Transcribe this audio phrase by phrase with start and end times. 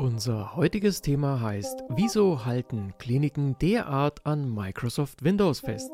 [0.00, 5.90] Unser heutiges Thema heißt, wieso halten Kliniken derart an Microsoft Windows fest?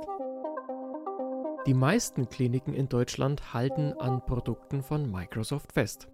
[1.66, 6.06] Die meisten Kliniken in Deutschland halten an Produkten von Microsoft fest.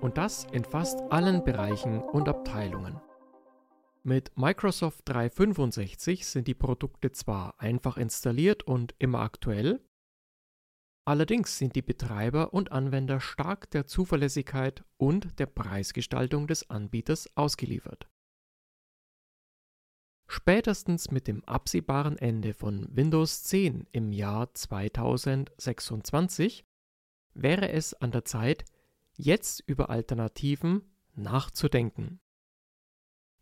[0.00, 2.98] Und das in fast allen Bereichen und Abteilungen.
[4.02, 9.82] Mit Microsoft 365 sind die Produkte zwar einfach installiert und immer aktuell,
[11.04, 18.08] allerdings sind die Betreiber und Anwender stark der Zuverlässigkeit und der Preisgestaltung des Anbieters ausgeliefert.
[20.32, 26.64] Spätestens mit dem absehbaren Ende von Windows 10 im Jahr 2026
[27.34, 28.64] wäre es an der Zeit,
[29.16, 30.82] jetzt über Alternativen
[31.14, 32.20] nachzudenken.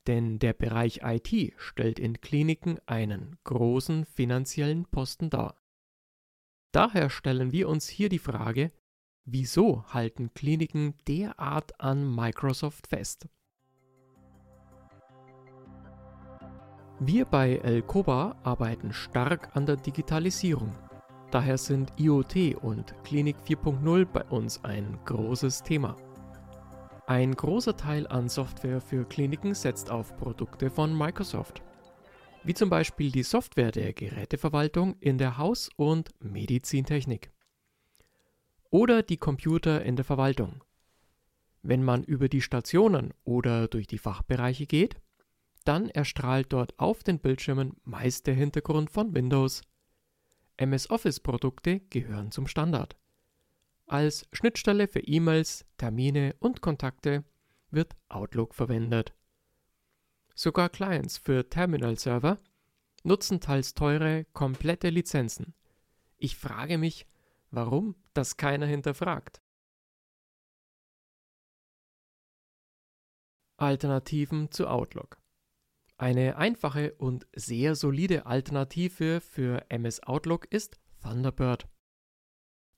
[0.06, 5.61] Denn der Bereich IT stellt in Kliniken einen großen finanziellen Posten dar.
[6.72, 8.72] Daher stellen wir uns hier die Frage,
[9.24, 13.28] wieso halten Kliniken derart an Microsoft fest?
[17.00, 20.72] Wir bei Elcoba arbeiten stark an der Digitalisierung.
[21.30, 25.97] Daher sind IoT und Klinik 4.0 bei uns ein großes Thema.
[27.06, 31.62] Ein großer Teil an Software für Kliniken setzt auf Produkte von Microsoft,
[32.48, 37.30] wie zum Beispiel die Software der Geräteverwaltung in der Haus- und Medizintechnik
[38.70, 40.64] oder die Computer in der Verwaltung.
[41.60, 44.96] Wenn man über die Stationen oder durch die Fachbereiche geht,
[45.66, 49.60] dann erstrahlt dort auf den Bildschirmen meist der Hintergrund von Windows.
[50.56, 52.96] MS Office Produkte gehören zum Standard.
[53.84, 57.24] Als Schnittstelle für E-Mails, Termine und Kontakte
[57.70, 59.12] wird Outlook verwendet.
[60.41, 62.39] Sogar Clients für Terminal-Server
[63.03, 65.53] nutzen teils teure, komplette Lizenzen.
[66.17, 67.08] Ich frage mich,
[67.50, 69.42] warum das keiner hinterfragt.
[73.56, 75.20] Alternativen zu Outlook.
[75.97, 81.66] Eine einfache und sehr solide Alternative für MS Outlook ist Thunderbird.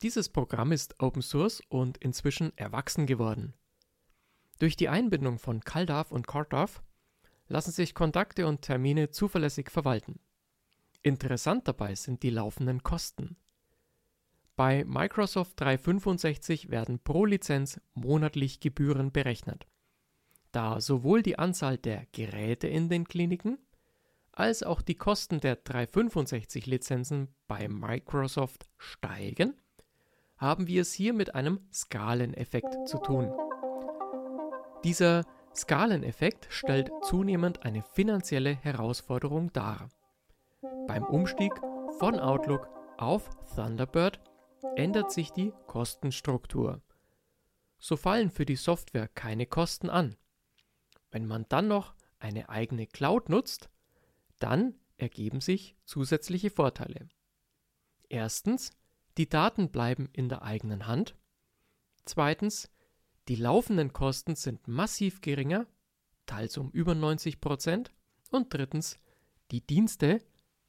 [0.00, 3.52] Dieses Programm ist Open Source und inzwischen erwachsen geworden.
[4.60, 6.82] Durch die Einbindung von CalDAV und CordDAV
[7.50, 10.20] lassen sich Kontakte und Termine zuverlässig verwalten.
[11.02, 13.36] Interessant dabei sind die laufenden Kosten.
[14.54, 19.66] Bei Microsoft 365 werden pro Lizenz monatlich Gebühren berechnet.
[20.52, 23.58] Da sowohl die Anzahl der Geräte in den Kliniken
[24.32, 29.60] als auch die Kosten der 365 Lizenzen bei Microsoft steigen,
[30.36, 33.32] haben wir es hier mit einem Skaleneffekt zu tun.
[34.84, 35.24] Dieser
[35.54, 39.88] Skaleneffekt stellt zunehmend eine finanzielle Herausforderung dar.
[40.86, 41.52] Beim Umstieg
[41.98, 42.68] von Outlook
[42.98, 44.20] auf Thunderbird
[44.76, 46.82] ändert sich die Kostenstruktur.
[47.78, 50.16] So fallen für die Software keine Kosten an.
[51.10, 53.70] Wenn man dann noch eine eigene Cloud nutzt,
[54.38, 57.08] dann ergeben sich zusätzliche Vorteile.
[58.08, 58.72] Erstens
[59.16, 61.16] die Daten bleiben in der eigenen Hand.
[62.04, 62.70] Zweitens,
[63.30, 65.68] die laufenden Kosten sind massiv geringer,
[66.26, 67.92] teils um über 90 Prozent.
[68.32, 68.98] Und drittens,
[69.52, 70.18] die Dienste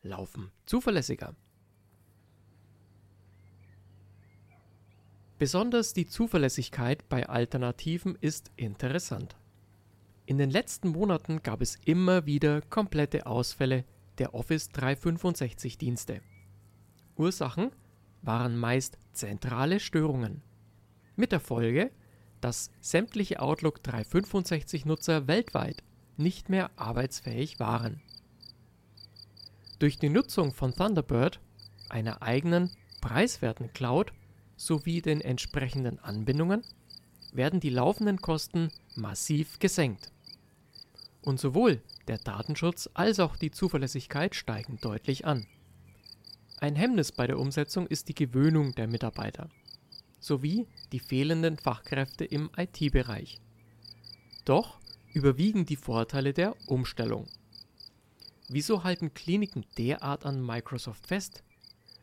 [0.04, 1.36] laufen zuverlässiger.
[5.40, 9.36] Besonders die Zuverlässigkeit bei Alternativen ist interessant.
[10.28, 13.86] In den letzten Monaten gab es immer wieder komplette Ausfälle
[14.20, 16.22] der Office 365 Dienste.
[17.16, 17.72] Ursachen
[18.22, 20.44] waren meist zentrale Störungen.
[21.16, 21.90] Mit der Folge,
[22.42, 25.84] dass sämtliche Outlook 365 Nutzer weltweit
[26.18, 28.02] nicht mehr arbeitsfähig waren.
[29.80, 31.40] Durch die Nutzung von Thunderbird,
[31.90, 34.14] einer eigenen, preiswerten Cloud
[34.56, 36.62] sowie den entsprechenden Anbindungen
[37.34, 40.12] werden die laufenden Kosten massiv gesenkt.
[41.22, 45.48] Und sowohl der Datenschutz als auch die Zuverlässigkeit steigen deutlich an.
[46.60, 49.50] Ein Hemmnis bei der Umsetzung ist die Gewöhnung der Mitarbeiter
[50.22, 53.42] sowie die fehlenden Fachkräfte im IT-Bereich.
[54.46, 54.80] Doch
[55.14, 57.28] überwiegen die Vorteile der Umstellung.
[58.48, 61.44] Wieso halten Kliniken derart an Microsoft fest?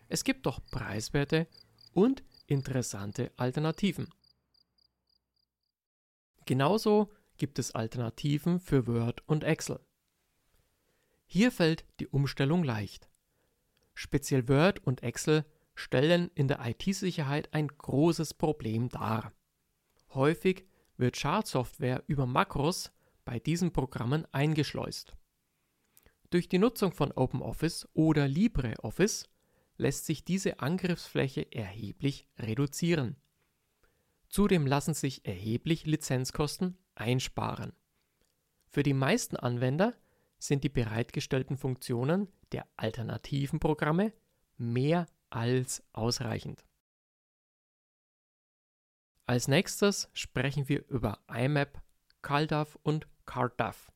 [0.08, 1.46] Es gibt doch preiswerte
[1.94, 4.08] und interessante Alternativen.
[6.46, 9.80] Genauso gibt es Alternativen für Word und Excel.
[11.26, 13.10] Hier fällt die Umstellung leicht.
[13.92, 15.44] Speziell Word und Excel
[15.78, 19.32] stellen in der IT-Sicherheit ein großes Problem dar.
[20.12, 20.66] Häufig
[20.96, 22.90] wird Schadsoftware über Makros
[23.24, 25.14] bei diesen Programmen eingeschleust.
[26.30, 29.28] Durch die Nutzung von OpenOffice oder LibreOffice
[29.76, 33.16] lässt sich diese Angriffsfläche erheblich reduzieren.
[34.28, 37.72] Zudem lassen sich erheblich Lizenzkosten einsparen.
[38.66, 39.94] Für die meisten Anwender
[40.38, 44.12] sind die bereitgestellten Funktionen der alternativen Programme
[44.56, 46.64] mehr als ausreichend.
[49.26, 51.82] Als nächstes sprechen wir über IMAP,
[52.22, 53.92] CalDAV und CardDAV.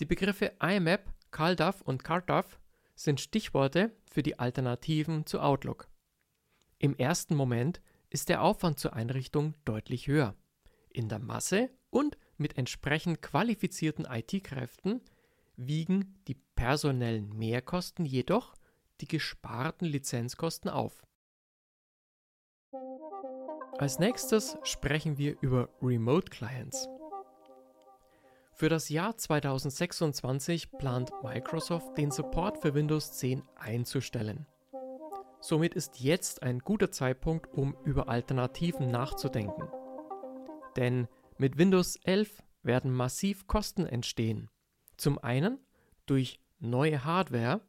[0.00, 2.58] Die Begriffe IMAP, CalDAV und CardDAV
[2.96, 5.88] sind Stichworte für die Alternativen zu Outlook.
[6.78, 10.34] Im ersten Moment ist der Aufwand zur Einrichtung deutlich höher.
[10.88, 15.02] In der Masse und mit entsprechend qualifizierten IT-Kräften
[15.56, 18.54] wiegen die personellen Mehrkosten jedoch
[19.00, 21.02] die gesparten Lizenzkosten auf.
[23.78, 26.88] Als nächstes sprechen wir über Remote Clients.
[28.52, 34.46] Für das Jahr 2026 plant Microsoft den Support für Windows 10 einzustellen.
[35.40, 39.66] Somit ist jetzt ein guter Zeitpunkt, um über Alternativen nachzudenken.
[40.76, 41.08] Denn
[41.38, 44.50] mit Windows 11 werden massiv Kosten entstehen.
[44.98, 45.58] Zum einen
[46.04, 47.62] durch neue Hardware,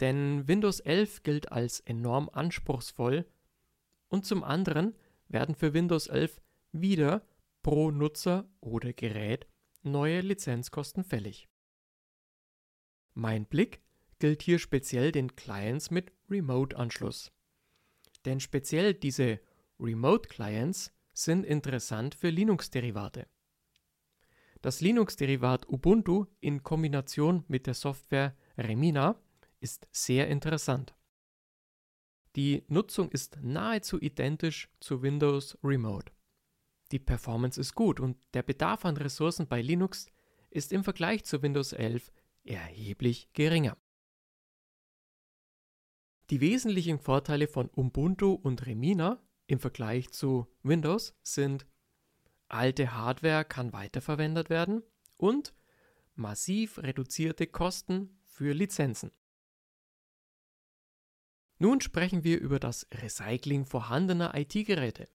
[0.00, 3.26] denn Windows 11 gilt als enorm anspruchsvoll,
[4.08, 4.96] und zum anderen
[5.28, 6.40] werden für Windows 11
[6.72, 7.24] wieder
[7.62, 9.46] pro Nutzer oder Gerät
[9.82, 11.48] neue Lizenzkosten fällig.
[13.14, 13.82] Mein Blick
[14.18, 17.32] gilt hier speziell den Clients mit Remote-Anschluss.
[18.24, 19.40] Denn speziell diese
[19.78, 23.26] Remote-Clients sind interessant für Linux-Derivate.
[24.62, 29.18] Das Linux-Derivat Ubuntu in Kombination mit der Software Remina
[29.60, 30.94] ist sehr interessant.
[32.36, 36.12] Die Nutzung ist nahezu identisch zu Windows Remote.
[36.92, 40.06] Die Performance ist gut und der Bedarf an Ressourcen bei Linux
[40.50, 42.12] ist im Vergleich zu Windows 11
[42.44, 43.76] erheblich geringer.
[46.30, 51.66] Die wesentlichen Vorteile von Ubuntu und Remina im Vergleich zu Windows sind
[52.48, 54.82] alte Hardware kann weiterverwendet werden
[55.16, 55.54] und
[56.14, 59.10] massiv reduzierte Kosten für Lizenzen.
[61.62, 65.08] Nun sprechen wir über das Recycling vorhandener IT-Geräte.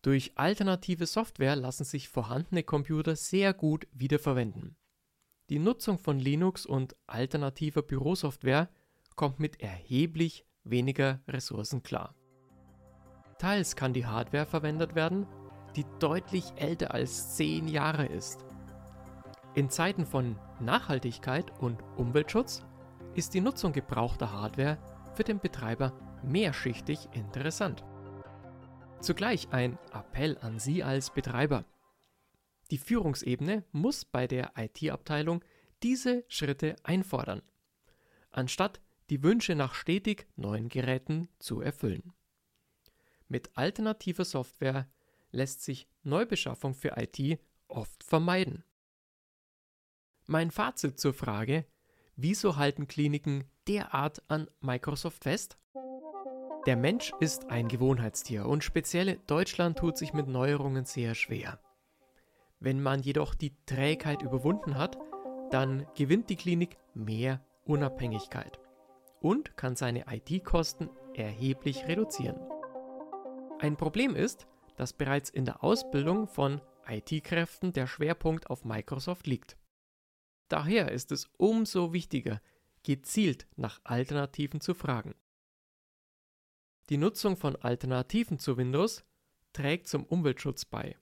[0.00, 4.76] Durch alternative Software lassen sich vorhandene Computer sehr gut wiederverwenden.
[5.50, 8.68] Die Nutzung von Linux und alternativer Bürosoftware
[9.16, 12.14] kommt mit erheblich weniger Ressourcen klar.
[13.38, 15.26] Teils kann die Hardware verwendet werden,
[15.74, 18.44] die deutlich älter als 10 Jahre ist.
[19.56, 22.62] In Zeiten von Nachhaltigkeit und Umweltschutz
[23.14, 24.78] ist die Nutzung gebrauchter Hardware
[25.14, 25.92] für den Betreiber
[26.22, 27.84] mehrschichtig interessant.
[29.00, 31.64] Zugleich ein Appell an Sie als Betreiber.
[32.70, 35.44] Die Führungsebene muss bei der IT-Abteilung
[35.82, 37.42] diese Schritte einfordern,
[38.30, 38.80] anstatt
[39.10, 42.12] die Wünsche nach stetig neuen Geräten zu erfüllen.
[43.28, 44.88] Mit alternativer Software
[45.32, 48.64] lässt sich Neubeschaffung für IT oft vermeiden.
[50.26, 51.66] Mein Fazit zur Frage,
[52.16, 55.56] wieso halten Kliniken derart an Microsoft fest?
[56.66, 61.58] Der Mensch ist ein Gewohnheitstier und speziell Deutschland tut sich mit Neuerungen sehr schwer.
[62.60, 64.96] Wenn man jedoch die Trägheit überwunden hat,
[65.50, 68.60] dann gewinnt die Klinik mehr Unabhängigkeit
[69.20, 72.40] und kann seine IT-Kosten erheblich reduzieren.
[73.58, 79.56] Ein Problem ist, dass bereits in der Ausbildung von IT-Kräften der Schwerpunkt auf Microsoft liegt.
[80.48, 82.40] Daher ist es umso wichtiger,
[82.82, 85.14] gezielt nach Alternativen zu fragen.
[86.88, 89.04] Die Nutzung von Alternativen zu Windows
[89.52, 90.96] trägt zum Umweltschutz bei.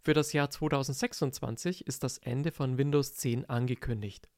[0.00, 4.28] Für das Jahr 2026 ist das Ende von Windows 10 angekündigt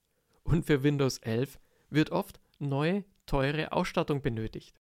[0.42, 4.80] und für Windows 11 wird oft neue, teure Ausstattung benötigt.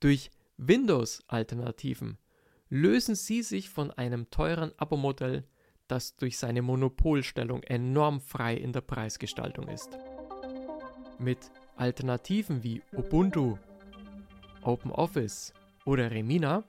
[0.00, 2.18] Durch Windows-Alternativen
[2.68, 5.46] lösen Sie sich von einem teuren Abo-Modell,
[5.90, 9.98] das durch seine Monopolstellung enorm frei in der Preisgestaltung ist.
[11.18, 13.56] Mit Alternativen wie Ubuntu,
[14.62, 15.52] OpenOffice
[15.84, 16.64] oder Remina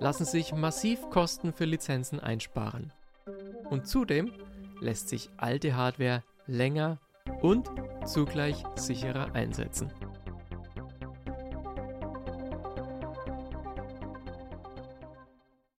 [0.00, 2.92] lassen sich massiv Kosten für Lizenzen einsparen.
[3.70, 4.32] Und zudem
[4.80, 6.98] lässt sich alte Hardware länger
[7.42, 7.70] und
[8.04, 9.92] zugleich sicherer einsetzen.